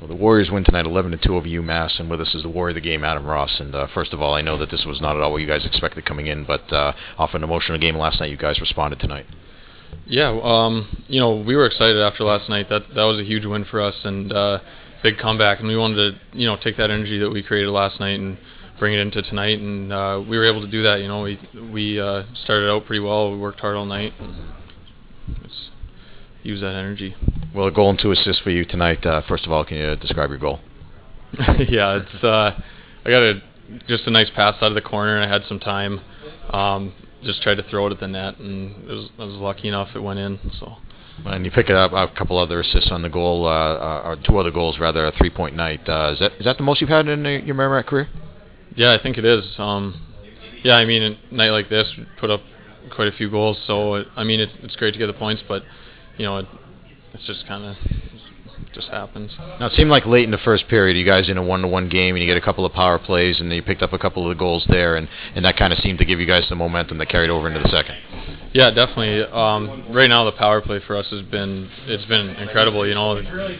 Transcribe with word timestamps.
Well, 0.00 0.08
the 0.08 0.16
Warriors 0.16 0.50
win 0.50 0.64
tonight 0.64 0.86
11 0.86 1.12
to 1.12 1.16
2 1.16 1.36
over 1.36 1.46
UMass, 1.46 1.98
and 1.98 2.10
with 2.10 2.20
us 2.20 2.34
is 2.34 2.42
the 2.42 2.48
Warrior 2.48 2.70
of 2.70 2.74
the 2.74 2.80
game, 2.80 3.04
Adam 3.04 3.24
Ross. 3.24 3.60
And 3.60 3.74
uh, 3.74 3.86
first 3.94 4.12
of 4.12 4.20
all, 4.20 4.34
I 4.34 4.42
know 4.42 4.58
that 4.58 4.70
this 4.70 4.84
was 4.84 5.00
not 5.00 5.16
at 5.16 5.22
all 5.22 5.32
what 5.32 5.40
you 5.40 5.46
guys 5.46 5.64
expected 5.64 6.04
coming 6.04 6.26
in, 6.26 6.44
but 6.44 6.70
uh, 6.72 6.92
off 7.16 7.34
an 7.34 7.44
emotional 7.44 7.78
game 7.78 7.96
last 7.96 8.20
night, 8.20 8.30
you 8.30 8.36
guys 8.36 8.60
responded 8.60 8.98
tonight. 8.98 9.26
Yeah, 10.06 10.38
um, 10.42 11.04
you 11.06 11.20
know, 11.20 11.36
we 11.36 11.54
were 11.56 11.66
excited 11.66 11.96
after 11.98 12.24
last 12.24 12.48
night. 12.48 12.68
That 12.68 12.82
that 12.94 13.04
was 13.04 13.20
a 13.20 13.24
huge 13.24 13.46
win 13.46 13.64
for 13.64 13.80
us 13.80 13.94
and 14.04 14.32
uh, 14.32 14.58
big 15.02 15.18
comeback, 15.18 15.60
and 15.60 15.68
we 15.68 15.76
wanted 15.76 15.94
to, 15.96 16.38
you 16.38 16.46
know, 16.46 16.56
take 16.56 16.76
that 16.76 16.90
energy 16.90 17.18
that 17.20 17.30
we 17.30 17.42
created 17.42 17.70
last 17.70 18.00
night 18.00 18.18
and 18.18 18.36
bring 18.78 18.92
it 18.92 18.98
into 18.98 19.22
tonight, 19.22 19.60
and 19.60 19.92
uh, 19.92 20.22
we 20.28 20.36
were 20.36 20.44
able 20.44 20.60
to 20.60 20.70
do 20.70 20.82
that. 20.82 21.00
You 21.00 21.08
know, 21.08 21.22
we 21.22 21.38
we 21.72 22.00
uh, 22.00 22.24
started 22.42 22.68
out 22.68 22.84
pretty 22.86 23.00
well. 23.00 23.30
We 23.30 23.38
worked 23.38 23.60
hard 23.60 23.76
all 23.76 23.86
night. 23.86 24.12
And 24.18 24.34
use 26.44 26.60
that 26.60 26.74
energy. 26.74 27.16
Well, 27.54 27.68
a 27.68 27.70
goal 27.70 27.90
and 27.90 27.98
two 27.98 28.10
assists 28.10 28.42
for 28.42 28.50
you 28.50 28.64
tonight. 28.64 29.06
Uh, 29.06 29.22
first 29.28 29.46
of 29.46 29.52
all, 29.52 29.64
can 29.64 29.76
you 29.76 29.94
describe 29.96 30.28
your 30.28 30.40
goal? 30.40 30.58
yeah, 31.68 32.00
it's 32.00 32.24
uh, 32.24 32.60
I 33.04 33.08
got 33.08 33.22
a 33.22 33.42
just 33.86 34.06
a 34.08 34.10
nice 34.10 34.28
pass 34.34 34.56
out 34.56 34.72
of 34.72 34.74
the 34.74 34.82
corner, 34.82 35.16
and 35.16 35.24
I 35.24 35.32
had 35.32 35.46
some 35.48 35.60
time. 35.60 36.00
Um, 36.50 36.92
just 37.22 37.42
tried 37.42 37.54
to 37.54 37.62
throw 37.62 37.86
it 37.86 37.92
at 37.92 38.00
the 38.00 38.08
net, 38.08 38.38
and 38.38 38.84
was, 38.86 39.08
I 39.18 39.24
was 39.24 39.36
lucky 39.36 39.68
enough 39.68 39.88
it 39.94 40.00
went 40.00 40.18
in. 40.18 40.38
So. 40.58 40.74
And 41.26 41.44
you 41.44 41.52
pick 41.52 41.70
it 41.70 41.76
up 41.76 41.92
a 41.92 42.12
couple 42.12 42.38
other 42.38 42.60
assists 42.60 42.90
on 42.90 43.02
the 43.02 43.08
goal, 43.08 43.46
uh, 43.46 43.50
uh 43.50 44.02
or 44.04 44.16
two 44.16 44.36
other 44.36 44.50
goals 44.50 44.80
rather, 44.80 45.06
a 45.06 45.12
three-point 45.12 45.54
night. 45.54 45.88
Uh, 45.88 46.10
is 46.12 46.18
that 46.18 46.32
is 46.40 46.44
that 46.44 46.56
the 46.56 46.64
most 46.64 46.80
you've 46.80 46.90
had 46.90 47.06
in 47.06 47.24
your 47.46 47.54
Merrimack 47.54 47.86
career? 47.86 48.08
Yeah, 48.74 48.96
I 48.98 49.00
think 49.00 49.16
it 49.16 49.24
is. 49.24 49.44
Um, 49.58 50.04
yeah, 50.64 50.74
I 50.74 50.84
mean, 50.84 51.02
a 51.02 51.34
night 51.34 51.50
like 51.50 51.68
this, 51.68 51.86
put 52.18 52.30
up 52.30 52.40
quite 52.90 53.06
a 53.06 53.12
few 53.12 53.30
goals. 53.30 53.62
So 53.68 53.94
it, 53.94 54.08
I 54.16 54.24
mean, 54.24 54.40
it's 54.40 54.52
it's 54.64 54.74
great 54.74 54.92
to 54.92 54.98
get 54.98 55.06
the 55.06 55.12
points, 55.12 55.42
but 55.46 55.62
you 56.18 56.26
know, 56.26 56.38
it, 56.38 56.46
it's 57.14 57.24
just 57.26 57.46
kind 57.46 57.64
of 57.64 57.76
just 58.74 58.88
happens. 58.88 59.30
Now 59.60 59.66
it 59.66 59.72
seemed 59.74 59.90
like 59.90 60.04
late 60.04 60.24
in 60.24 60.32
the 60.32 60.38
first 60.38 60.68
period, 60.68 60.96
you 60.96 61.06
guys 61.06 61.28
in 61.28 61.38
a 61.38 61.42
one-to-one 61.42 61.88
game, 61.88 62.16
and 62.16 62.22
you 62.22 62.28
get 62.28 62.36
a 62.36 62.44
couple 62.44 62.66
of 62.66 62.72
power 62.72 62.98
plays, 62.98 63.40
and 63.40 63.52
you 63.52 63.62
picked 63.62 63.82
up 63.82 63.92
a 63.92 63.98
couple 63.98 64.28
of 64.28 64.36
the 64.36 64.38
goals 64.38 64.66
there, 64.68 64.96
and, 64.96 65.08
and 65.34 65.44
that 65.44 65.56
kind 65.56 65.72
of 65.72 65.78
seemed 65.78 65.98
to 65.98 66.04
give 66.04 66.18
you 66.18 66.26
guys 66.26 66.44
some 66.48 66.58
momentum 66.58 66.98
that 66.98 67.08
carried 67.08 67.30
over 67.30 67.48
into 67.48 67.60
the 67.60 67.68
second. 67.68 67.96
Yeah, 68.52 68.70
definitely. 68.70 69.22
Um, 69.22 69.92
right 69.92 70.08
now, 70.08 70.24
the 70.24 70.32
power 70.32 70.60
play 70.60 70.80
for 70.86 70.96
us 70.96 71.06
has 71.10 71.22
been 71.22 71.70
it's 71.86 72.04
been 72.06 72.30
incredible. 72.36 72.86
You 72.86 72.94
know, 72.94 73.14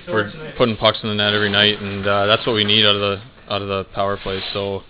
we're 0.09 0.53
putting 0.57 0.77
pucks 0.77 0.99
in 1.03 1.09
the 1.09 1.15
net 1.15 1.33
every 1.33 1.51
night, 1.51 1.81
and 1.81 2.07
uh, 2.07 2.27
that's 2.27 2.47
what 2.47 2.55
we 2.55 2.65
need 2.65 2.85
out 2.85 2.97
of 2.97 3.01
the 3.01 3.23
out 3.53 3.63
of 3.63 3.69
the 3.69 3.85
power 3.93 4.17
play. 4.17 4.43
So, 4.53 4.83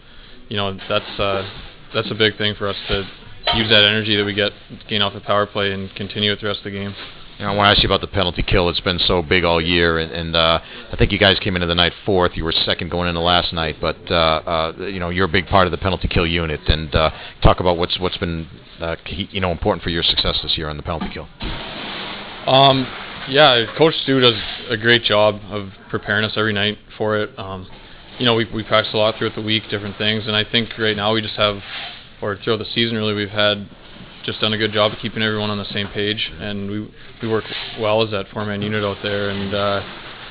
you 0.49 0.57
know, 0.57 0.77
that's 0.89 1.21
uh, 1.21 1.49
that's 1.95 2.11
a 2.11 2.15
big 2.15 2.37
thing 2.39 2.55
for 2.55 2.69
us 2.69 2.77
to 2.89 3.09
use 3.57 3.69
that 3.69 3.85
energy 3.85 4.17
that 4.17 4.25
we 4.25 4.35
get 4.35 4.53
gain 4.89 5.03
off 5.03 5.13
the 5.13 5.21
power 5.21 5.47
play 5.47 5.73
and 5.73 5.95
continue 5.95 6.33
it 6.33 6.41
the 6.41 6.47
rest 6.47 6.59
of 6.61 6.65
the 6.65 6.71
game. 6.71 6.95
You 7.39 7.45
know, 7.45 7.53
I 7.53 7.57
want 7.57 7.67
to 7.67 7.71
ask 7.71 7.83
you 7.83 7.89
about 7.89 8.01
the 8.01 8.07
penalty 8.07 8.45
kill. 8.45 8.69
It's 8.69 8.81
been 8.81 9.01
so 9.01 9.21
big 9.21 9.43
all 9.43 9.61
year, 9.61 9.99
and, 9.99 10.13
and 10.13 10.37
uh, 10.37 10.61
I 10.93 10.97
think 10.97 11.11
you 11.11 11.19
guys 11.19 11.37
came 11.41 11.57
into 11.57 11.67
the 11.67 11.75
night 11.75 11.93
fourth. 12.07 12.37
You 12.37 12.45
were 12.45 12.53
second 12.53 12.93
going 12.93 13.09
into 13.09 13.21
last 13.21 13.53
night, 13.53 13.77
but 13.81 13.97
uh, 14.09 14.15
uh, 14.15 14.73
you 14.79 15.01
know 15.01 15.11
you're 15.11 15.25
a 15.25 15.33
big 15.33 15.47
part 15.47 15.67
of 15.67 15.73
the 15.73 15.79
penalty 15.79 16.07
kill 16.07 16.27
unit. 16.27 16.61
And 16.69 16.95
uh, 16.95 17.11
talk 17.43 17.59
about 17.59 17.77
what's 17.77 17.99
what's 17.99 18.17
been 18.19 18.47
uh, 18.81 18.95
you 19.07 19.41
know 19.41 19.51
important 19.51 19.83
for 19.83 19.91
your 19.91 20.05
success 20.05 20.39
this 20.45 20.57
year 20.57 20.69
on 20.69 20.77
the 20.77 20.85
penalty 20.85 21.09
kill. 21.13 21.27
Um, 22.47 22.87
yeah, 23.29 23.65
Coach 23.77 23.95
Stu 24.05 24.21
does 24.21 24.41
a 24.69 24.77
great 24.77 25.03
job 25.03 25.41
of 25.51 25.71
preparing 25.91 26.25
us 26.25 26.35
every 26.37 26.53
night 26.53 26.79
for 26.97 27.17
it. 27.17 27.37
Um, 27.37 27.67
you 28.21 28.27
know, 28.27 28.37
we 28.37 28.45
we 28.55 28.63
practice 28.63 28.95
a 28.95 28.97
lot 28.97 29.17
throughout 29.19 29.35
the 29.35 29.43
week, 29.43 29.65
different 29.71 29.99
things, 29.99 30.29
and 30.29 30.37
I 30.37 30.45
think 30.45 30.79
right 30.79 30.97
now 30.97 31.13
we 31.13 31.21
just 31.21 31.35
have, 31.35 31.57
or 32.23 32.37
throughout 32.37 32.59
the 32.59 32.65
season 32.67 32.97
really, 32.97 33.15
we've 33.15 33.29
had 33.29 33.69
just 34.25 34.41
done 34.41 34.53
a 34.53 34.59
good 34.59 34.73
job 34.73 34.93
of 34.93 34.99
keeping 34.99 35.23
everyone 35.23 35.51
on 35.51 35.59
the 35.59 35.65
same 35.67 35.89
page, 35.89 36.33
and 36.41 36.71
we 36.71 36.91
we 37.23 37.29
work 37.29 37.45
well 37.81 38.03
as 38.03 38.11
that 38.11 38.27
four-man 38.33 38.63
unit 38.63 38.85
out 38.85 38.99
there, 39.03 39.31
and 39.31 39.55
uh, 39.55 39.83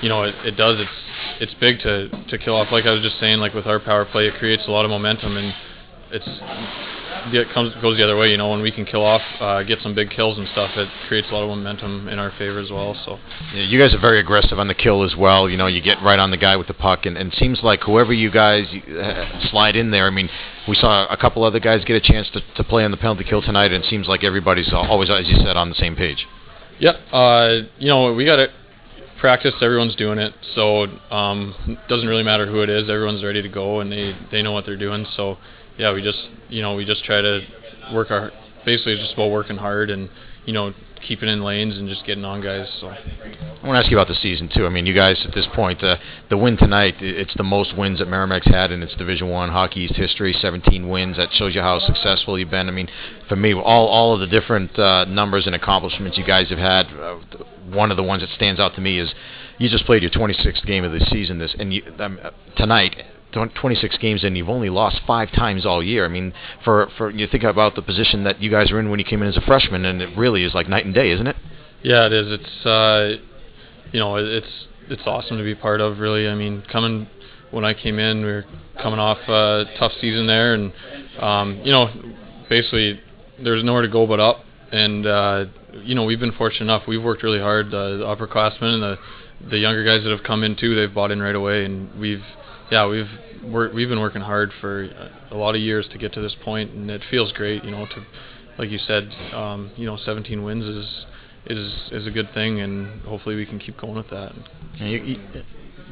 you 0.01 0.09
know 0.09 0.23
it, 0.23 0.35
it 0.45 0.57
does. 0.57 0.79
It's 0.79 1.41
it's 1.41 1.53
big 1.59 1.79
to 1.79 2.09
to 2.09 2.37
kill 2.37 2.55
off. 2.55 2.71
Like 2.71 2.85
I 2.85 2.91
was 2.91 3.01
just 3.01 3.19
saying, 3.19 3.39
like 3.39 3.53
with 3.53 3.67
our 3.67 3.79
power 3.79 4.05
play, 4.05 4.27
it 4.27 4.35
creates 4.35 4.67
a 4.67 4.71
lot 4.71 4.85
of 4.85 4.91
momentum, 4.91 5.37
and 5.37 5.53
it's 6.13 6.29
it 7.31 7.49
comes 7.53 7.73
goes 7.81 7.97
the 7.97 8.03
other 8.03 8.17
way. 8.17 8.29
You 8.29 8.37
know, 8.37 8.49
when 8.49 8.61
we 8.61 8.71
can 8.71 8.85
kill 8.85 9.03
off, 9.03 9.21
uh, 9.39 9.63
get 9.63 9.79
some 9.81 9.95
big 9.95 10.09
kills 10.09 10.37
and 10.37 10.47
stuff, 10.49 10.71
it 10.75 10.89
creates 11.07 11.27
a 11.31 11.33
lot 11.33 11.43
of 11.43 11.49
momentum 11.49 12.07
in 12.07 12.19
our 12.19 12.31
favor 12.31 12.59
as 12.59 12.69
well. 12.69 12.95
So, 13.05 13.17
yeah, 13.53 13.63
you 13.63 13.79
guys 13.79 13.93
are 13.93 13.99
very 13.99 14.19
aggressive 14.19 14.59
on 14.59 14.67
the 14.67 14.73
kill 14.73 15.03
as 15.03 15.15
well. 15.15 15.49
You 15.49 15.57
know, 15.57 15.67
you 15.67 15.81
get 15.81 16.01
right 16.03 16.19
on 16.19 16.31
the 16.31 16.37
guy 16.37 16.55
with 16.55 16.67
the 16.67 16.73
puck, 16.73 17.05
and, 17.05 17.17
and 17.17 17.31
it 17.31 17.39
seems 17.39 17.61
like 17.63 17.81
whoever 17.83 18.13
you 18.13 18.29
guys 18.29 18.65
uh, 18.67 19.47
slide 19.49 19.75
in 19.75 19.91
there. 19.91 20.07
I 20.07 20.11
mean, 20.11 20.29
we 20.67 20.75
saw 20.75 21.05
a 21.07 21.17
couple 21.17 21.43
other 21.43 21.59
guys 21.59 21.83
get 21.85 21.95
a 21.95 22.01
chance 22.01 22.29
to, 22.31 22.41
to 22.55 22.63
play 22.63 22.83
on 22.83 22.91
the 22.91 22.97
penalty 22.97 23.23
kill 23.23 23.41
tonight, 23.41 23.71
and 23.71 23.83
it 23.83 23.89
seems 23.89 24.07
like 24.07 24.23
everybody's 24.23 24.71
always, 24.73 25.09
as 25.09 25.27
you 25.27 25.37
said, 25.37 25.57
on 25.57 25.69
the 25.69 25.75
same 25.75 25.95
page. 25.95 26.27
Yeah, 26.79 26.91
uh, 27.11 27.61
you 27.77 27.87
know, 27.87 28.13
we 28.13 28.25
got 28.25 28.39
it 28.39 28.51
practice. 29.23 29.53
Everyone's 29.61 29.95
doing 29.95 30.19
it, 30.19 30.33
so 30.53 30.83
um, 31.09 31.55
doesn't 31.87 32.09
really 32.09 32.23
matter 32.23 32.45
who 32.45 32.61
it 32.61 32.69
is. 32.69 32.89
Everyone's 32.89 33.23
ready 33.23 33.41
to 33.41 33.47
go, 33.47 33.79
and 33.79 33.89
they 33.89 34.13
they 34.33 34.41
know 34.41 34.51
what 34.51 34.65
they're 34.65 34.75
doing. 34.75 35.05
So 35.15 35.37
yeah, 35.77 35.93
we 35.93 36.03
just 36.03 36.27
you 36.49 36.61
know 36.61 36.75
we 36.75 36.83
just 36.83 37.05
try 37.05 37.21
to 37.21 37.39
work 37.93 38.11
our 38.11 38.31
basically 38.65 38.97
just 38.97 39.13
about 39.13 39.31
working 39.31 39.55
hard 39.55 39.89
and 39.89 40.09
you 40.45 40.51
know 40.51 40.73
keeping 41.07 41.29
in 41.29 41.43
lanes 41.43 41.77
and 41.77 41.87
just 41.87 42.05
getting 42.05 42.25
on 42.25 42.41
guys. 42.41 42.67
So 42.79 42.87
I 42.87 42.97
want 43.63 43.75
to 43.75 43.79
ask 43.79 43.89
you 43.89 43.97
about 43.97 44.07
the 44.07 44.15
season 44.15 44.49
too. 44.53 44.65
I 44.65 44.69
mean, 44.69 44.85
you 44.85 44.93
guys 44.93 45.23
at 45.25 45.33
this 45.33 45.47
point, 45.53 45.83
uh, 45.83 45.97
the 46.29 46.37
win 46.37 46.57
tonight, 46.57 46.95
it's 46.99 47.33
the 47.35 47.43
most 47.43 47.77
wins 47.77 47.99
that 47.99 48.07
Merrimack's 48.07 48.47
had 48.47 48.71
in 48.71 48.81
its 48.81 48.95
Division 48.95 49.29
One 49.29 49.49
Hockey 49.49 49.81
East 49.81 49.95
history. 49.95 50.33
17 50.33 50.89
wins. 50.89 51.17
That 51.17 51.29
shows 51.33 51.55
you 51.55 51.61
how 51.61 51.79
successful 51.79 52.37
you've 52.39 52.49
been. 52.49 52.67
I 52.67 52.71
mean, 52.71 52.89
for 53.27 53.35
me, 53.35 53.53
all 53.53 53.87
all 53.87 54.13
of 54.13 54.19
the 54.19 54.27
different 54.27 54.77
uh, 54.77 55.05
numbers 55.05 55.45
and 55.45 55.55
accomplishments 55.55 56.17
you 56.17 56.25
guys 56.25 56.49
have 56.49 56.59
had. 56.59 56.87
Uh, 56.87 57.19
one 57.69 57.91
of 57.91 57.97
the 57.97 58.03
ones 58.03 58.21
that 58.21 58.29
stands 58.31 58.59
out 58.59 58.75
to 58.75 58.81
me 58.81 58.99
is 58.99 59.13
you 59.57 59.69
just 59.69 59.85
played 59.85 60.01
your 60.01 60.11
26th 60.11 60.65
game 60.65 60.83
of 60.83 60.91
the 60.91 60.99
season 61.11 61.37
this 61.37 61.55
and 61.57 61.73
you, 61.73 61.81
um, 61.99 62.19
tonight 62.57 62.95
26 63.33 63.97
games 63.97 64.23
and 64.23 64.37
you've 64.37 64.49
only 64.49 64.69
lost 64.69 65.01
five 65.05 65.31
times 65.31 65.65
all 65.65 65.83
year. 65.83 66.05
I 66.05 66.07
mean, 66.07 66.33
for 66.63 66.89
for 66.97 67.09
you 67.09 67.27
think 67.27 67.43
about 67.43 67.75
the 67.75 67.81
position 67.81 68.23
that 68.23 68.41
you 68.41 68.49
guys 68.49 68.71
were 68.71 68.79
in 68.79 68.89
when 68.89 68.99
you 68.99 69.05
came 69.05 69.21
in 69.21 69.27
as 69.27 69.37
a 69.37 69.41
freshman, 69.41 69.85
and 69.85 70.01
it 70.01 70.17
really 70.17 70.43
is 70.43 70.53
like 70.53 70.67
night 70.67 70.85
and 70.85 70.93
day, 70.93 71.11
isn't 71.11 71.27
it? 71.27 71.35
Yeah, 71.81 72.05
it 72.05 72.13
is. 72.13 72.39
It's 72.39 72.65
uh, 72.65 73.23
you 73.91 73.99
know, 73.99 74.15
it's 74.15 74.67
it's 74.89 75.03
awesome 75.05 75.37
to 75.37 75.43
be 75.43 75.55
part 75.55 75.81
of. 75.81 75.99
Really, 75.99 76.27
I 76.27 76.35
mean, 76.35 76.63
coming 76.71 77.07
when 77.51 77.65
I 77.65 77.73
came 77.73 77.99
in, 77.99 78.19
we 78.19 78.31
were 78.31 78.45
coming 78.81 78.99
off 78.99 79.19
a 79.27 79.65
tough 79.77 79.91
season 80.01 80.27
there, 80.27 80.53
and 80.53 80.73
um, 81.19 81.61
you 81.63 81.71
know, 81.71 81.89
basically 82.49 82.99
there's 83.43 83.63
nowhere 83.63 83.81
to 83.83 83.87
go 83.87 84.07
but 84.07 84.19
up. 84.19 84.43
And 84.71 85.05
uh, 85.05 85.45
you 85.83 85.93
know, 85.95 86.03
we've 86.03 86.19
been 86.19 86.31
fortunate 86.31 86.65
enough. 86.65 86.83
We've 86.87 87.03
worked 87.03 87.23
really 87.23 87.39
hard. 87.39 87.67
Uh, 87.67 87.97
the 87.97 88.03
upperclassmen 88.03 88.73
and 88.73 88.83
the 88.83 88.97
the 89.49 89.57
younger 89.57 89.83
guys 89.83 90.03
that 90.03 90.09
have 90.09 90.23
come 90.23 90.43
in 90.43 90.55
too, 90.55 90.73
they've 90.73 90.93
bought 90.93 91.11
in 91.11 91.21
right 91.21 91.35
away, 91.35 91.65
and 91.65 91.99
we've 91.99 92.23
yeah, 92.71 92.87
we've 92.87 93.09
we've 93.73 93.89
been 93.89 93.99
working 93.99 94.21
hard 94.21 94.51
for 94.61 94.83
a 95.31 95.35
lot 95.35 95.55
of 95.55 95.61
years 95.61 95.87
to 95.91 95.97
get 95.97 96.13
to 96.13 96.21
this 96.21 96.35
point, 96.43 96.71
and 96.71 96.89
it 96.89 97.01
feels 97.09 97.31
great. 97.31 97.63
You 97.63 97.71
know, 97.71 97.85
to 97.85 98.05
like 98.57 98.69
you 98.69 98.77
said, 98.77 99.09
um, 99.33 99.71
you 99.75 99.85
know, 99.85 99.97
17 99.97 100.43
wins 100.43 100.63
is 100.63 101.05
is 101.45 101.73
is 101.91 102.07
a 102.07 102.11
good 102.11 102.33
thing, 102.33 102.61
and 102.61 103.01
hopefully 103.01 103.35
we 103.35 103.45
can 103.45 103.59
keep 103.59 103.77
going 103.77 103.95
with 103.95 104.09
that. 104.09 104.33
Yeah, 104.75 104.87
you, 104.87 104.97
you, 105.03 105.43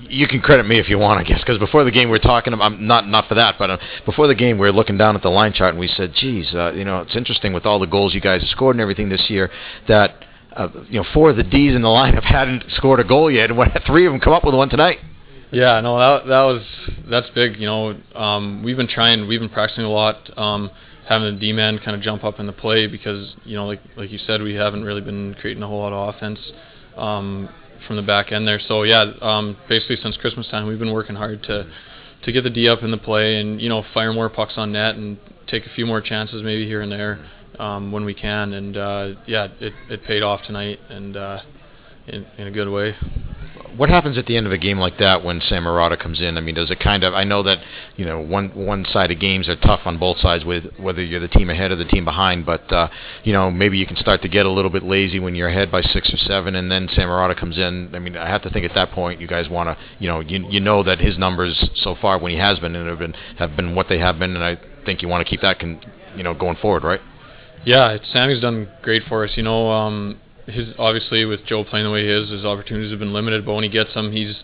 you, 0.02 0.28
can 0.28 0.42
credit 0.42 0.66
me 0.66 0.80
if 0.80 0.90
you 0.90 0.98
want, 0.98 1.20
I 1.20 1.24
guess, 1.24 1.40
because 1.40 1.58
before 1.60 1.84
the 1.84 1.92
game 1.92 2.10
we 2.10 2.18
are 2.18 2.22
talking. 2.22 2.54
I'm 2.54 2.88
not 2.88 3.08
not 3.08 3.28
for 3.28 3.36
that, 3.36 3.56
but 3.58 3.70
uh, 3.70 3.78
before 4.06 4.28
the 4.28 4.36
game 4.36 4.58
we 4.58 4.68
were 4.68 4.72
looking 4.72 4.98
down 4.98 5.16
at 5.16 5.22
the 5.22 5.30
line 5.30 5.54
chart 5.54 5.72
and 5.72 5.80
we 5.80 5.88
said, 5.88 6.14
"Geez, 6.14 6.54
uh, 6.54 6.72
you 6.74 6.86
know, 6.86 7.00
it's 7.00 7.16
interesting 7.16 7.54
with 7.54 7.66
all 7.66 7.80
the 7.80 7.88
goals 7.88 8.14
you 8.14 8.22
guys 8.22 8.42
have 8.42 8.50
scored 8.50 8.76
and 8.76 8.82
everything 8.82 9.10
this 9.10 9.30
year 9.30 9.50
that." 9.88 10.26
Uh, 10.54 10.68
you 10.90 11.00
know, 11.00 11.06
four 11.14 11.30
of 11.30 11.38
the 11.38 11.44
D's 11.44 11.74
in 11.74 11.82
the 11.82 11.88
lineup 11.88 12.24
hadn't 12.24 12.66
scored 12.72 13.00
a 13.00 13.06
goal 13.06 13.32
yet, 13.32 13.50
and 13.50 13.58
three 13.88 14.06
of 14.06 14.12
them 14.12 14.20
come 14.20 14.34
up 14.34 14.44
with 14.44 14.54
one 14.54 14.68
tonight. 14.68 14.98
Yeah, 15.52 15.82
no, 15.82 16.00
that 16.00 16.28
that 16.28 16.42
was 16.44 16.62
that's 17.10 17.30
big. 17.32 17.58
You 17.60 17.68
know, 17.68 17.98
um, 18.16 18.64
we've 18.64 18.78
been 18.78 18.88
trying, 18.88 19.28
we've 19.28 19.40
been 19.42 19.50
practicing 19.50 19.84
a 19.84 19.90
lot, 19.90 20.30
um, 20.38 20.72
having 21.10 21.34
the 21.34 21.40
D 21.40 21.52
man 21.52 21.78
kind 21.78 21.96
of 21.96 22.02
jump 22.02 22.24
up 22.24 22.40
in 22.40 22.48
the 22.48 22.54
play 22.54 22.88
because 22.88 23.36
you 23.44 23.58
know, 23.58 23.68
like 23.68 23.82
like 23.98 24.12
you 24.12 24.18
said, 24.18 24.42
we 24.42 24.54
haven't 24.54 24.84
really 24.86 25.02
been 25.02 25.36
creating 25.42 25.62
a 25.62 25.68
whole 25.68 25.80
lot 25.80 25.92
of 25.92 26.16
offense 26.16 26.40
um, 26.96 27.50
from 27.86 27.98
the 27.98 28.02
back 28.02 28.32
end 28.32 28.48
there. 28.48 28.62
So 28.66 28.84
yeah, 28.84 29.12
um, 29.22 29.58
basically 29.68 29.98
since 29.98 30.16
Christmas 30.16 30.48
time, 30.48 30.68
we've 30.68 30.80
been 30.80 30.94
working 30.94 31.18
hard 31.18 31.44
to 31.44 31.70
to 32.24 32.32
get 32.32 32.44
the 32.46 32.50
D 32.50 32.70
up 32.70 32.82
in 32.82 32.92
the 32.92 32.98
play 32.98 33.42
and 33.42 33.62
you 33.62 33.68
know 33.68 33.84
fire 33.94 34.14
more 34.14 34.30
pucks 34.30 34.54
on 34.56 34.72
net 34.72 34.96
and 34.96 35.18
take 35.48 35.66
a 35.66 35.70
few 35.76 35.86
more 35.86 36.00
chances 36.00 36.42
maybe 36.44 36.66
here 36.66 36.80
and 36.80 36.90
there 36.90 37.20
um, 37.60 37.92
when 37.92 38.06
we 38.06 38.14
can. 38.14 38.54
And 38.54 38.78
uh, 38.78 39.08
yeah, 39.28 39.50
it, 39.60 39.74
it 39.90 40.04
paid 40.06 40.24
off 40.24 40.44
tonight 40.48 40.80
and 40.90 41.18
uh, 41.18 41.40
in 42.08 42.26
in 42.38 42.48
a 42.48 42.52
good 42.52 42.70
way 42.70 42.96
what 43.78 43.90
happens 43.90 44.18
at 44.18 44.26
the 44.26 44.38
end 44.38 44.46
of 44.46 44.52
a 44.52 44.58
game 44.58 44.78
like 44.78 44.98
that 45.00 45.24
when 45.24 45.42
Sam 45.42 45.64
Marotta 45.64 46.00
comes 46.00 46.22
in? 46.22 46.38
I 46.38 46.42
mean, 46.42 46.56
does 46.56 46.72
it 46.72 46.80
kind 46.80 47.04
of? 47.04 47.14
I 47.14 47.24
know 47.24 47.44
that 47.44 47.60
you 47.96 48.06
know 48.06 48.20
one 48.20 48.50
one 48.50 48.86
side 48.86 49.12
of 49.12 49.20
games 49.20 49.48
are 49.48 49.56
tough 49.56 49.82
on 49.86 49.98
both 49.98 50.18
sides 50.20 50.46
with 50.46 50.66
whether 50.78 51.04
you're 51.04 51.20
the 51.20 51.28
team 51.28 51.50
ahead 51.50 51.72
or 51.72 51.76
the 51.76 51.86
team 51.86 52.06
behind, 52.06 52.46
but 52.46 52.72
uh, 52.72 52.88
you 53.24 53.34
know 53.34 53.50
maybe 53.50 53.78
you 53.78 53.86
can 53.86 53.96
start 53.96 54.22
to 54.22 54.28
get 54.28 54.46
a 54.46 54.52
little 54.52 54.72
bit 54.72 54.84
lazy 54.84 55.20
when 55.20 55.36
you're 55.36 55.48
ahead 55.48 55.72
by 55.72 55.82
six 55.82 56.14
or 56.14 56.18
seven, 56.18 56.56
and 56.56 56.72
then 56.72 56.88
Sam 56.92 57.08
Marotta 57.08 57.38
comes 57.38 57.58
in. 57.58 57.94
I 57.94 58.00
mean, 58.00 58.18
I 58.18 58.28
have 58.28 58.42
to 58.44 58.50
think 58.50 58.66
at 58.66 58.76
that 58.76 58.92
point 58.92 59.22
you 59.22 59.28
guys 59.28 59.50
want 59.50 59.68
to, 59.68 59.84
you 60.00 60.08
know, 60.08 60.20
you 60.20 60.46
you 60.50 60.60
know 60.60 60.84
that 60.84 61.00
his 61.00 61.18
numbers 61.18 61.70
so 61.76 61.96
far 61.96 62.20
when 62.20 62.32
he 62.32 62.38
has 62.38 62.60
been 62.60 62.76
and 62.76 62.88
have 62.90 63.00
been 63.00 63.16
have 63.38 63.56
been 63.56 63.76
what 63.76 63.88
they 63.90 64.00
have 64.00 64.20
been, 64.20 64.36
and 64.36 64.44
I 64.44 64.60
think 64.86 65.02
you 65.02 65.08
want 65.08 65.26
to 65.26 65.30
keep 65.30 65.42
that, 65.42 65.60
con, 65.60 65.80
you 66.16 66.24
know, 66.24 66.34
going 66.34 66.58
forward, 66.58 66.84
right? 66.84 67.02
Yeah, 67.66 67.98
Sammy's 68.12 68.42
done 68.42 68.70
great 68.82 69.04
for 69.08 69.24
us. 69.24 69.32
You 69.36 69.44
know. 69.44 69.72
Um, 69.72 70.20
his 70.52 70.70
obviously 70.78 71.26
with 71.26 71.46
Joe 71.46 71.64
playing 71.64 71.86
the 71.86 71.92
way 71.92 72.04
he 72.04 72.10
is, 72.10 72.30
his 72.30 72.46
opportunities 72.46 72.92
have 72.92 73.00
been 73.00 73.14
limited. 73.14 73.46
But 73.46 73.54
when 73.54 73.64
he 73.64 73.70
gets 73.70 73.94
them, 73.94 74.12
he's 74.12 74.36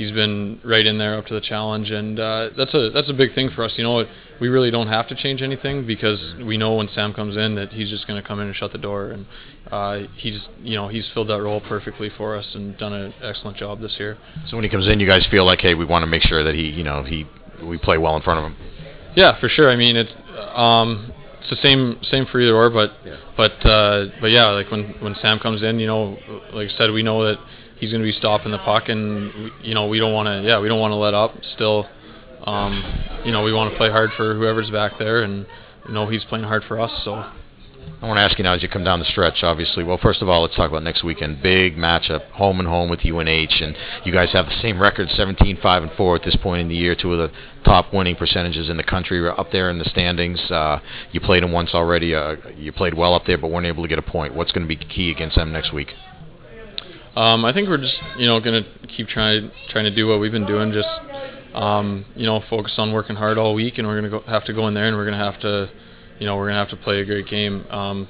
he's 0.00 0.12
been 0.12 0.58
right 0.64 0.86
in 0.86 0.96
there 0.96 1.18
up 1.18 1.26
to 1.26 1.34
the 1.34 1.40
challenge, 1.42 1.90
and 1.90 2.18
uh, 2.18 2.48
that's 2.56 2.72
a 2.72 2.90
that's 2.90 3.10
a 3.10 3.12
big 3.12 3.34
thing 3.34 3.50
for 3.54 3.64
us. 3.64 3.72
You 3.76 3.84
know, 3.84 4.04
we 4.40 4.48
really 4.48 4.70
don't 4.70 4.88
have 4.88 5.06
to 5.08 5.14
change 5.14 5.42
anything 5.42 5.86
because 5.86 6.18
we 6.42 6.56
know 6.56 6.74
when 6.74 6.88
Sam 6.94 7.12
comes 7.12 7.36
in 7.36 7.54
that 7.56 7.72
he's 7.72 7.90
just 7.90 8.06
going 8.06 8.20
to 8.20 8.26
come 8.26 8.40
in 8.40 8.46
and 8.46 8.56
shut 8.56 8.72
the 8.72 8.78
door, 8.78 9.10
and 9.10 9.26
uh, 9.70 10.08
he's 10.16 10.40
you 10.62 10.74
know 10.74 10.88
he's 10.88 11.08
filled 11.12 11.28
that 11.28 11.42
role 11.42 11.60
perfectly 11.60 12.10
for 12.16 12.36
us 12.36 12.46
and 12.54 12.76
done 12.78 12.94
an 12.94 13.14
excellent 13.22 13.58
job 13.58 13.80
this 13.80 13.96
year. 13.98 14.16
So 14.48 14.56
when 14.56 14.64
he 14.64 14.70
comes 14.70 14.88
in, 14.88 15.00
you 15.00 15.06
guys 15.06 15.26
feel 15.30 15.44
like, 15.44 15.60
hey, 15.60 15.74
we 15.74 15.84
want 15.84 16.02
to 16.02 16.06
make 16.06 16.22
sure 16.22 16.42
that 16.42 16.54
he, 16.54 16.62
you 16.62 16.82
know, 16.82 17.02
he 17.02 17.26
we 17.62 17.76
play 17.76 17.98
well 17.98 18.16
in 18.16 18.22
front 18.22 18.38
of 18.38 18.50
him. 18.50 18.56
Yeah, 19.14 19.38
for 19.38 19.48
sure. 19.48 19.70
I 19.70 19.76
mean, 19.76 19.96
it's 19.96 20.10
um, 20.54 21.12
the 21.50 21.56
same 21.56 21.98
same 22.04 22.24
for 22.26 22.40
either 22.40 22.54
or, 22.54 22.70
but 22.70 22.92
but 23.36 23.52
uh, 23.66 24.06
but 24.20 24.28
yeah, 24.28 24.46
like 24.50 24.70
when 24.70 24.94
when 25.00 25.14
Sam 25.16 25.38
comes 25.38 25.62
in, 25.62 25.78
you 25.78 25.86
know, 25.86 26.16
like 26.52 26.70
I 26.70 26.76
said, 26.78 26.90
we 26.92 27.02
know 27.02 27.24
that 27.24 27.38
he's 27.76 27.90
going 27.90 28.02
to 28.02 28.06
be 28.06 28.12
stopping 28.12 28.52
the 28.52 28.58
puck, 28.58 28.88
and 28.88 29.32
we- 29.34 29.52
you 29.62 29.74
know 29.74 29.86
we 29.88 29.98
don't 29.98 30.12
want 30.14 30.26
to 30.28 30.48
yeah 30.48 30.60
we 30.60 30.68
don't 30.68 30.80
want 30.80 30.92
to 30.92 30.96
let 30.96 31.12
up. 31.14 31.34
Still, 31.54 31.86
um, 32.44 32.82
you 33.24 33.32
know, 33.32 33.42
we 33.42 33.52
want 33.52 33.70
to 33.72 33.76
play 33.76 33.90
hard 33.90 34.10
for 34.16 34.34
whoever's 34.34 34.70
back 34.70 34.98
there, 34.98 35.22
and 35.22 35.46
you 35.86 35.92
know 35.92 36.08
he's 36.08 36.24
playing 36.24 36.44
hard 36.44 36.64
for 36.64 36.80
us. 36.80 36.92
So 37.04 37.24
I 38.02 38.06
want 38.06 38.16
to 38.16 38.22
ask 38.22 38.38
you 38.38 38.44
now 38.44 38.54
as 38.54 38.62
you 38.62 38.68
come 38.68 38.82
down 38.82 38.98
the 38.98 39.04
stretch, 39.04 39.42
obviously. 39.42 39.84
Well, 39.84 39.98
first 39.98 40.22
of 40.22 40.28
all, 40.28 40.40
let's 40.40 40.56
talk 40.56 40.70
about 40.70 40.82
next 40.82 41.04
weekend. 41.04 41.42
Big 41.42 41.76
matchup, 41.76 42.30
home 42.30 42.58
and 42.58 42.66
home 42.66 42.88
with 42.88 43.04
UNH, 43.04 43.60
and 43.60 43.76
you 44.04 44.12
guys 44.12 44.32
have 44.32 44.46
the 44.46 44.58
same 44.62 44.80
record, 44.80 45.10
17, 45.10 45.58
5, 45.62 45.82
and 45.82 45.92
4 45.92 46.16
at 46.16 46.22
this 46.24 46.36
point 46.36 46.62
in 46.62 46.68
the 46.68 46.74
year, 46.74 46.94
two 46.94 47.12
of 47.12 47.18
the 47.18 47.30
top 47.62 47.92
winning 47.92 48.16
percentages 48.16 48.70
in 48.70 48.78
the 48.78 48.82
country, 48.82 49.20
We're 49.20 49.38
up 49.38 49.52
there 49.52 49.68
in 49.68 49.78
the 49.78 49.84
standings. 49.84 50.40
Uh, 50.50 50.80
you 51.12 51.20
played 51.20 51.42
them 51.42 51.52
once 51.52 51.74
already. 51.74 52.14
Uh, 52.14 52.36
you 52.56 52.72
played 52.72 52.94
well 52.94 53.14
up 53.14 53.26
there, 53.26 53.36
but 53.36 53.50
weren't 53.50 53.66
able 53.66 53.82
to 53.82 53.88
get 53.88 53.98
a 53.98 54.02
point. 54.02 54.34
What's 54.34 54.52
going 54.52 54.66
to 54.66 54.68
be 54.68 54.76
key 54.76 55.10
against 55.10 55.36
them 55.36 55.52
next 55.52 55.74
week? 55.74 55.92
Um, 57.16 57.44
I 57.44 57.52
think 57.52 57.68
we're 57.68 57.76
just 57.76 57.96
you 58.16 58.26
know 58.26 58.40
going 58.40 58.64
to 58.64 58.86
keep 58.86 59.08
trying 59.08 59.50
trying 59.68 59.84
to 59.84 59.94
do 59.94 60.06
what 60.06 60.20
we've 60.20 60.32
been 60.32 60.46
doing. 60.46 60.72
Just 60.72 60.88
um, 61.54 62.06
you 62.14 62.24
know 62.24 62.42
focus 62.48 62.72
on 62.78 62.92
working 62.92 63.16
hard 63.16 63.36
all 63.36 63.52
week, 63.52 63.76
and 63.76 63.86
we're 63.86 64.00
going 64.00 64.22
to 64.22 64.30
have 64.30 64.44
to 64.46 64.54
go 64.54 64.68
in 64.68 64.74
there, 64.74 64.86
and 64.86 64.96
we're 64.96 65.04
going 65.04 65.18
to 65.18 65.24
have 65.24 65.40
to 65.40 65.70
you 66.20 66.26
know 66.26 66.36
we're 66.36 66.48
to 66.48 66.54
have 66.54 66.70
to 66.70 66.76
play 66.76 67.00
a 67.00 67.04
great 67.04 67.26
game. 67.26 67.66
Um, 67.70 68.06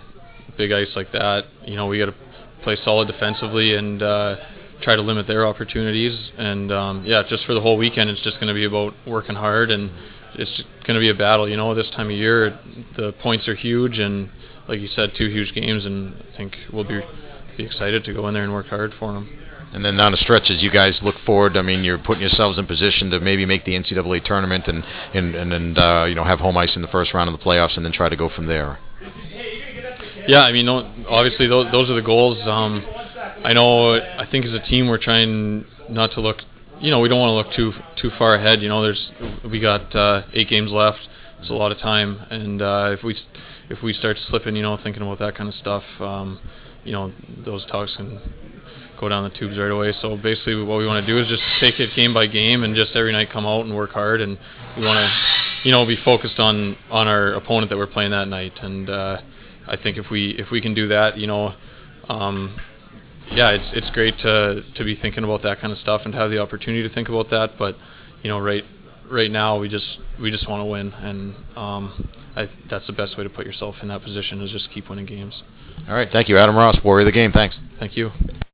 big 0.59 0.73
ice 0.73 0.91
like 0.95 1.11
that, 1.12 1.45
you 1.65 1.77
know 1.77 1.87
we 1.87 1.99
got 1.99 2.07
to 2.07 2.15
play 2.62 2.77
solid 2.85 3.09
defensively 3.09 3.75
and 3.75 4.03
uh, 4.03 4.37
try 4.83 4.97
to 4.97 5.03
limit 5.03 5.27
their 5.27 5.47
opportunities. 5.47 6.31
And 6.37 6.73
um, 6.73 7.05
yeah, 7.07 7.23
just 7.29 7.45
for 7.47 7.55
the 7.55 7.61
whole 7.61 7.77
weekend, 7.77 8.11
it's 8.11 8.23
just 8.23 8.37
going 8.37 8.49
to 8.49 8.55
be 8.55 8.65
about 8.65 8.95
working 9.07 9.37
hard, 9.37 9.71
and 9.71 9.91
it's 10.35 10.62
going 10.87 10.95
to 10.95 11.01
be 11.01 11.11
a 11.11 11.15
battle. 11.15 11.49
You 11.49 11.57
know, 11.57 11.75
this 11.75 11.91
time 11.97 12.07
of 12.07 12.17
year, 12.17 12.59
the 12.97 13.12
points 13.23 13.49
are 13.49 13.55
huge, 13.55 13.99
and 13.99 14.31
like 14.69 14.81
you 14.81 14.89
said, 14.89 15.13
two 15.17 15.29
huge 15.29 15.55
games, 15.55 15.85
and 15.85 16.15
I 16.33 16.37
think 16.37 16.56
we'll 16.73 16.85
be 16.85 17.01
be 17.56 17.65
excited 17.65 18.05
to 18.05 18.15
go 18.15 18.29
in 18.29 18.35
there 18.35 18.45
and 18.45 18.53
work 18.53 18.67
hard 18.67 18.93
for 18.99 19.13
them. 19.13 19.29
And 19.72 19.84
then 19.84 19.96
down 19.96 20.12
the 20.12 20.19
stretch, 20.19 20.50
as 20.50 20.62
you 20.62 20.70
guys 20.70 20.99
look 21.00 21.14
forward, 21.25 21.56
I 21.56 21.62
mean, 21.62 21.84
you're 21.84 21.99
putting 21.99 22.22
yourselves 22.22 22.58
in 22.58 22.67
position 22.67 23.11
to 23.11 23.20
maybe 23.20 23.46
make 23.46 23.64
the 23.64 23.72
NCAA 23.72 24.25
tournament 24.25 24.67
and 24.67 24.82
and 25.14 25.34
and, 25.34 25.52
and 25.52 25.78
uh, 25.78 26.06
you 26.08 26.14
know 26.14 26.25
have 26.25 26.40
home 26.40 26.56
ice 26.56 26.75
in 26.75 26.82
the 26.82 26.88
first 26.88 27.14
round 27.14 27.32
of 27.32 27.38
the 27.38 27.44
playoffs, 27.44 27.76
and 27.76 27.84
then 27.84 27.93
try 27.93 28.08
to 28.08 28.17
go 28.17 28.28
from 28.28 28.46
there. 28.46 28.78
Yeah, 30.26 30.40
I 30.40 30.52
mean, 30.52 30.69
obviously 30.69 31.46
those, 31.46 31.70
those 31.72 31.88
are 31.88 31.94
the 31.94 32.02
goals. 32.02 32.38
Um, 32.46 32.84
I 33.44 33.52
know. 33.52 33.94
I 33.94 34.26
think 34.31 34.44
as 34.44 34.52
a 34.52 34.61
team, 34.61 34.88
we're 34.88 34.99
trying 34.99 35.64
not 35.88 36.12
to 36.12 36.20
look. 36.20 36.38
You 36.81 36.90
know, 36.90 37.00
we 37.00 37.08
don't 37.08 37.20
want 37.20 37.31
to 37.31 37.34
look 37.34 37.56
too 37.56 37.81
too 38.00 38.11
far 38.19 38.34
ahead. 38.34 38.62
You 38.62 38.69
know, 38.69 38.82
there's 38.82 39.11
we 39.49 39.61
got 39.61 39.94
uh, 39.94 40.22
eight 40.32 40.49
games 40.49 40.72
left. 40.72 41.00
It's 41.40 41.50
a 41.50 41.55
lot 41.55 41.72
of 41.72 41.78
time, 41.78 42.20
and 42.31 42.61
uh, 42.61 42.90
if 42.93 43.02
we 43.02 43.17
if 43.70 43.82
we 43.82 43.93
start 43.93 44.19
slipping, 44.28 44.56
you 44.56 44.62
know, 44.62 44.76
thinking 44.82 45.02
about 45.02 45.20
that 45.20 45.37
kind 45.37 45.49
of 45.49 45.55
stuff, 45.55 45.84
um, 46.00 46.40
you 46.84 46.93
know, 46.93 47.12
those 47.44 47.64
talks 47.67 47.96
can 47.96 48.20
go 49.00 49.08
down 49.08 49.25
the 49.25 49.37
tubes 49.37 49.56
right 49.58 49.70
away. 49.70 49.93
So 50.00 50.17
basically, 50.17 50.62
what 50.62 50.79
we 50.79 50.87
want 50.87 51.05
to 51.05 51.12
do 51.12 51.19
is 51.19 51.26
just 51.26 51.43
take 51.58 51.81
it 51.81 51.91
game 51.97 52.12
by 52.12 52.26
game, 52.26 52.62
and 52.62 52.76
just 52.76 52.94
every 52.94 53.12
night 53.12 53.31
come 53.32 53.47
out 53.47 53.64
and 53.64 53.75
work 53.75 53.91
hard. 53.91 54.20
And 54.20 54.38
we 54.76 54.85
want 54.85 54.99
to, 54.99 55.69
you 55.69 55.73
know, 55.73 55.87
be 55.87 55.97
focused 56.05 56.38
on 56.38 56.76
on 56.91 57.08
our 57.08 57.32
opponent 57.32 57.70
that 57.70 57.79
we're 57.79 57.87
playing 57.87 58.11
that 58.11 58.29
night. 58.29 58.52
And 58.62 58.91
uh, 58.91 59.20
I 59.67 59.76
think 59.76 59.97
if 59.97 60.11
we 60.11 60.31
if 60.38 60.50
we 60.50 60.61
can 60.61 60.75
do 60.75 60.88
that, 60.88 61.17
you 61.17 61.26
know, 61.26 61.55
um, 62.08 62.58
yeah, 63.32 63.50
it's 63.50 63.70
it's 63.73 63.91
great 63.91 64.19
to 64.19 64.62
to 64.76 64.85
be 64.85 64.94
thinking 64.94 65.25
about 65.25 65.43
that 65.43 65.61
kind 65.61 65.73
of 65.73 65.79
stuff 65.79 66.03
and 66.05 66.14
have 66.14 66.31
the 66.31 66.38
opportunity 66.38 66.87
to 66.87 66.94
think 66.94 67.08
about 67.08 67.31
that. 67.31 67.53
But 67.58 67.76
you 68.23 68.29
know, 68.29 68.38
right 68.38 68.64
right 69.11 69.31
now 69.31 69.58
we 69.58 69.69
just 69.69 69.99
we 70.20 70.31
just 70.31 70.49
want 70.49 70.61
to 70.61 70.67
win, 70.67 70.93
and 70.93 71.35
um, 71.56 72.11
I, 72.37 72.49
that's 72.69 72.87
the 72.87 72.93
best 72.93 73.17
way 73.17 73.25
to 73.25 73.31
put 73.31 73.46
yourself 73.46 73.76
in 73.82 73.88
that 73.88 74.03
position 74.03 74.41
is 74.43 74.50
just 74.50 74.70
keep 74.73 74.88
winning 74.91 75.06
games. 75.06 75.43
All 75.88 75.94
right, 75.94 76.08
thank 76.12 76.29
you, 76.29 76.37
Adam 76.38 76.55
Ross, 76.55 76.76
Warrior 76.85 77.06
of 77.06 77.12
the 77.12 77.12
Game. 77.12 77.32
Thanks. 77.32 77.56
Thank 77.79 77.96
you. 77.96 78.11